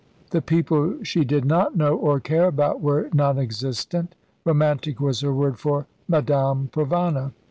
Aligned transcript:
The 0.31 0.41
people 0.41 0.95
she 1.03 1.23
did 1.23 1.45
not 1.45 1.77
know 1.77 1.95
or 1.95 2.19
care 2.19 2.47
about 2.47 2.81
were 2.81 3.07
non 3.13 3.37
existent. 3.37 4.15
Romantic 4.43 4.99
was 4.99 5.19
her 5.21 5.31
word 5.31 5.59
for 5.59 5.85
Madame 6.07 6.69
Provana. 6.73 7.33